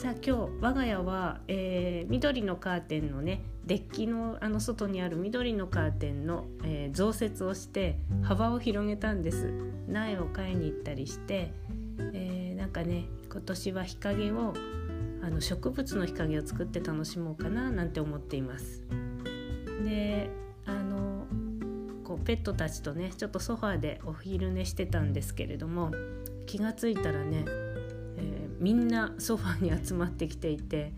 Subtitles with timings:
[0.00, 0.30] さあ今日
[0.62, 9.52] 我が家は、えー、緑のカーテンのねデッキのあの外にある緑のカーテンの、えー、増設をして幅を広げたんです。
[9.88, 11.52] 苗を買いに行ったりして、
[12.14, 14.54] えー、なんかね今年は日陰を
[15.22, 18.82] あの植物の日陰を作って楽しもうかななんて思っています。
[19.84, 20.30] で
[20.64, 21.26] あの
[22.04, 25.90] こうペットたちとねちょっとソファーでお昼寝してたんですけれども
[26.46, 27.44] 気が付いたらね
[28.60, 30.92] みんなソファに集まってきていて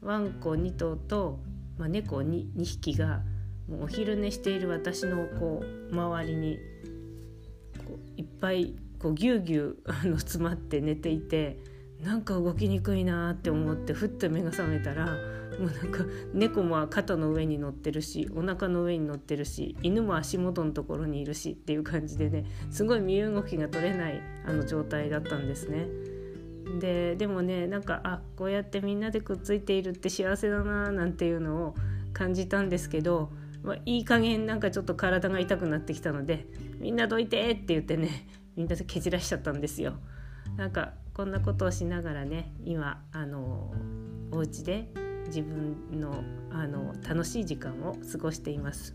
[0.00, 1.38] ワンコ2頭と、
[1.78, 3.20] まあ、猫 2, 2匹が
[3.68, 6.58] もうお昼寝している私のこう周りに
[7.86, 11.58] こういっぱいこうぎゅうぎゅうあの詰まって寝ていて
[12.02, 25.86] なんか動きにくいなって思ってふっと目が覚めたらもうなんか猫も肩の上に乗ってるしお腹の上に乗ってるし犬も足元のところにいるしっていう感じでねすごい身動きが取れないあの状態だったんですね。
[26.80, 31.74] ででもねなんかあこうやってみんなでくっついているって幸せだななんていうのを
[32.12, 33.30] 感じたんですけど、
[33.62, 36.46] まあ、いい加減なんかちょっと体が痛くなってきたので
[36.78, 39.94] 「みんなどいて!」って言ってね みんなで蹴散らしちゃったんですよ。
[40.56, 43.72] なんかこんなことをしながらね今あの
[44.30, 44.88] お家で
[45.26, 48.94] 自分のあの楽しい時間を過ごしています。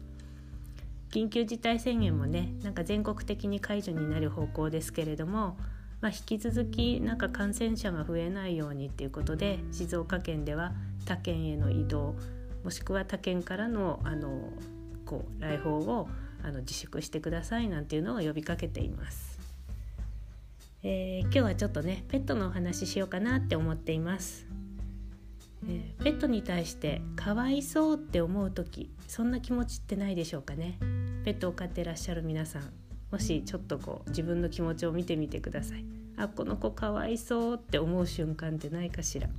[1.11, 5.57] 緊急事態宣言もねなんか全国的に解除になる方向ですけれども
[6.01, 10.73] まあ、引き続きなんか感染者が増えないようにっていうことで静岡県では
[11.05, 12.15] 他県への移動
[12.63, 14.49] もしくは他県からのあの
[15.05, 16.07] こう来訪を
[16.43, 19.39] あの自粛してくださいなんていうのを呼びかけています。
[20.81, 24.47] えー、今日はちょっとねペットのお話ししようかなって思っています。
[25.67, 30.77] えー、ペットに対してかわいそうって思う時そんな気持ちってないでしょうかね
[31.25, 35.85] ペットを飼ってらっしゃる皆さんもしちょっとこう自分の気持ちを見てみてください。
[36.17, 39.29] あこの子かわいそうって思う瞬間ってないかしら。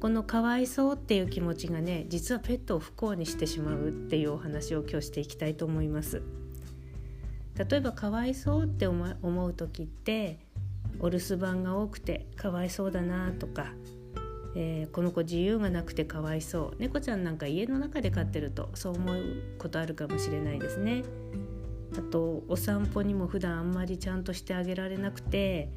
[0.00, 6.22] このかわいそうっていう気持ちがね実はペットを不幸にしてしまうっていうお話を今日していきたいと思います。
[7.56, 10.40] 例えばかわいそうって思う時って
[10.98, 13.72] お留守番が多くてかわいそうだなとか、
[14.56, 16.76] えー、この子自由がなくてかわいそう。
[16.78, 19.24] 猫ちゃんなんか家の中で飼ってるとそう思う
[19.58, 21.04] ことあるかもしれないですね。
[21.96, 25.70] あとお散歩にも普段あんまりちゃんとしてあげられなくて、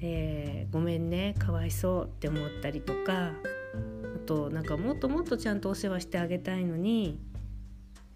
[0.00, 7.18] えー、ごめんねかわいそうって思ったりとかあとなんかもっともっとちゃんとお世話してあげたいのに、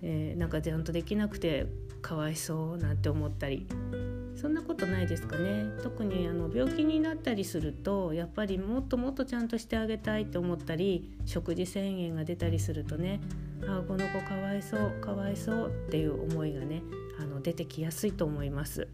[0.02, 1.66] えー、なんかちゃんとできなくて
[2.02, 3.66] かわいそうなんて思ったり。
[4.40, 5.66] そんなことないですかね。
[5.82, 13.20] 特にあの病気になったりするとやっぱりもっともっとちゃんとしてあげたいって思ったり食事制限が出たりするとね
[13.66, 16.82] あこの子かわいそうかわいそうっていう思いがね
[17.40, 18.88] の出てきやすいと思います。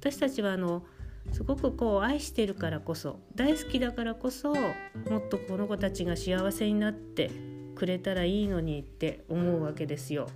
[0.00, 0.84] 私たちはあの
[1.32, 7.30] すごくこう愛してるからこそ大好きだからこそもっとこの子たちが幸せになって
[7.74, 10.28] くれたらいいのにって思うわけですよ。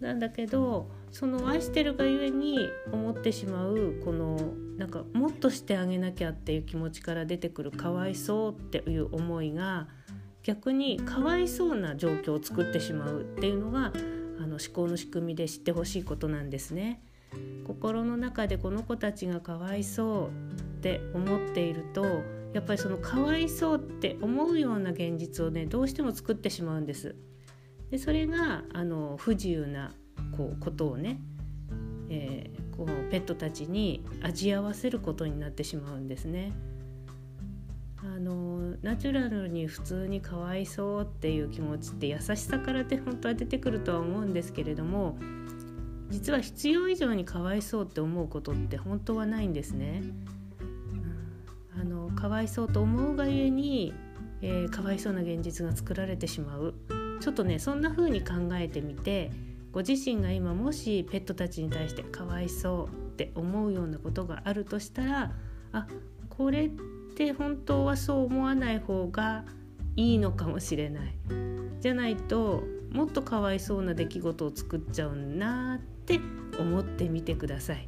[0.00, 4.36] なんだけどその愛してるがゆえに思ってしまうこの
[4.76, 9.88] なんかもっとしてあげなきゃっていう気持ちから出てくるかわいそうっていう思いが
[10.44, 13.92] 逆にかわいそうな状況を作ってしまうっていうのが
[14.38, 17.02] あの思考の仕組みで知ってほしいことなんですね。
[17.66, 22.04] 心の中でこの子たちがかわいそうって思っていると
[22.54, 27.14] やっぱりそのかわいそうって思うような現実をねどうしても作ってしまうんです。
[27.90, 29.92] でそれがあの不自由な
[30.36, 31.20] こうことをね、
[32.10, 36.52] えー、こうペットたちに味合わせることになってしまうんですね。
[38.82, 45.18] ナチュラルに普通にかわいそうっていう気持ちって優しさからって本当は出てくるとは思うんですけれども
[46.10, 50.02] 実は必要以上にかわいそうって思うことって本当はないんですね。
[51.78, 56.74] あのかわいそうと思うがゆえに、ー、かわいそうな現実が作られてしまう
[57.20, 59.30] ちょっとねそんな風に考えてみて
[59.70, 65.32] ご自身が今もしペットたちに対してかわいそうって思うようなことがあるとしたら
[65.70, 65.86] あ
[66.30, 66.97] これって
[67.32, 69.44] 本当はそう思わない方が
[69.96, 71.14] いいのかもしれない。
[71.80, 76.20] じゃないともっとかわいそうな出来事を作っちゃうなって
[76.58, 77.86] 思ってみてください。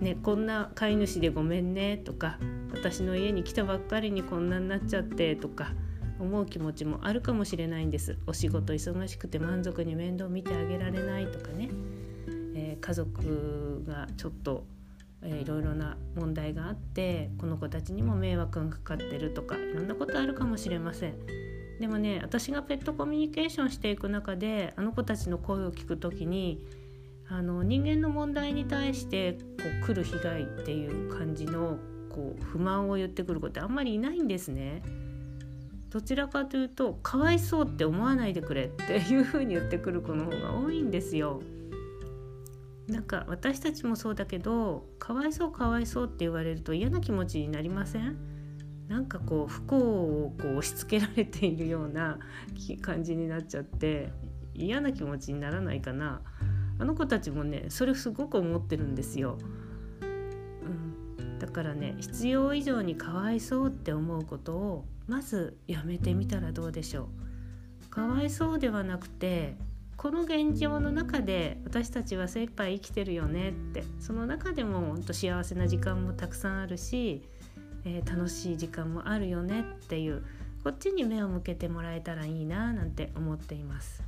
[0.00, 2.38] ね、こんな飼い主でごめんねとか
[2.72, 5.72] 私の家に来たばっかりにこんなになっちゃってとか
[6.18, 8.18] 思う気持ちもあるかもしれないんです。
[8.26, 11.70] お仕事忙しくて満足に面倒見てあげられないとかね、
[12.54, 14.64] えー、家族がちょっと、
[15.22, 21.14] えー、いろいろな問題があってこの子たちにも迷惑がかかってるとかいろんなことあるかもしれません
[21.80, 26.64] でもね私がペットコミュニケーションしていく中であの子たちの声を聞く時に
[27.28, 29.38] あの人間の問題に対してこ
[29.82, 31.78] う来る被害っていう感じの
[32.08, 34.82] こう不満を言ってくる子ってあんまりいないんですね。
[35.90, 41.40] どちらかというとかわいそうって思わないでくれっていう風に言ってくる子の方が多いんですよ。
[42.90, 48.16] なんか私たちもそうだけどかわいそうかわいそうって言われると嫌な気持ちになりません？
[48.88, 52.18] なんかこう不幸をこう押し付けられているような
[52.82, 54.12] 感じになっちゃって
[54.54, 56.20] 嫌な気持ちにならないかな。
[56.80, 59.38] あの子たちもねそれすごく思ってるんですよ。
[60.02, 61.38] うん。
[61.38, 67.08] だからね必要以上にかわいそうって思うことをまずやめてみたらどうでしょ
[67.86, 67.88] う。
[67.88, 69.56] かわいそうではなくて
[70.00, 77.20] この現状の中で私たちは精一杯生きてるよねってその中でも本当幸せな時間もたくさんあるし、
[77.84, 80.24] えー、楽しい時間もあるよねっていう
[80.64, 84.02] こっちに目を向けてもらえたらいいななんて思っています。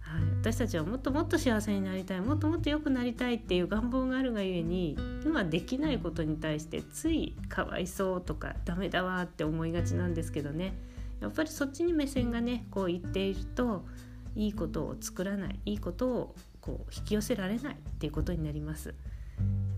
[0.00, 4.96] はい、私たちはもっともっと幸せになりたいもっともっと良くなりたいっていう願望があるがゆえに
[5.26, 10.72] 今できないことに対してついかわいそうとかダメだわって思いがちなんですけどね
[11.20, 13.84] やっぱりそっちに目線がねこう言っていると
[14.36, 18.94] いいことを作らないいいことをこう引き寄せられないっていうことになります。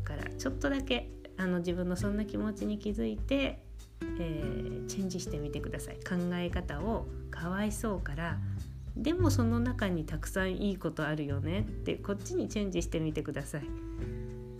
[0.04, 3.62] だからちょっとだけあの自分のそんな気持ちに気づいて、
[4.18, 5.96] えー、チェンジしてみてください。
[5.96, 8.38] 考え方をかわいそうから
[8.96, 13.62] でもその中にたくさんいいことあるよねってこっちにチェンジしてみてください。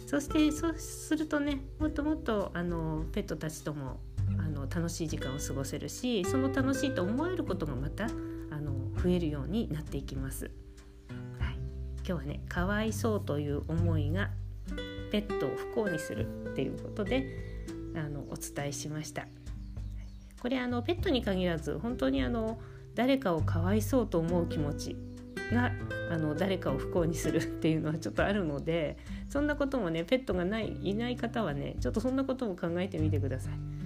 [0.06, 4.00] そしてそうするとねもっともっとあのペットたちとも
[4.39, 8.06] あの楽しい時間を過ごせるしその楽しいと思えることがまた
[8.58, 10.50] あの増えるようになっていきます、
[11.38, 11.55] はい、
[11.99, 14.31] 今日はねかわいそうという思いが
[15.12, 17.64] ペットを不幸にするっていうことで
[17.94, 19.26] あのお伝えしました。
[20.40, 22.60] これあのペットに限らず本当にあの
[22.94, 24.96] 誰かをかわいそうと思う気持ち
[25.52, 25.72] が
[26.11, 33.77] あの誰かを不幸にするっていうのはちょっとあるのでそんなこともねペットがないいない方はねちょっとそんなことも考えてみてください。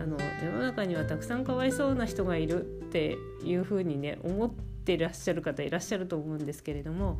[0.00, 7.18] あの世の中にはたくさんかわいそうな人がいるっていうふうにね思ってらっしゃる方いらっしゃると思うんですけれども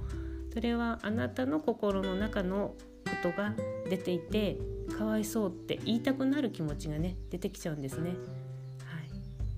[0.53, 2.75] それはあなたの心の中の
[3.05, 3.55] ことが
[3.89, 4.57] 出ていて
[4.97, 8.15] かわいそうって言いたくなる気持ちがね出てきちゃうんですね。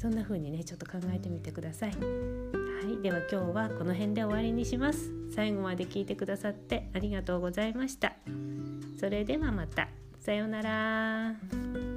[0.03, 1.91] そんな風にねちょっと考えてみてください。
[1.91, 3.01] はい。
[3.03, 5.13] では今日はこの辺で終わりにします。
[5.33, 8.13] 最後まで聞いてくださってありがとうございました。
[8.99, 9.89] それではまた。
[10.19, 11.92] さようなら。